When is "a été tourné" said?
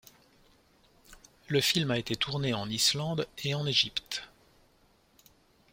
1.91-2.55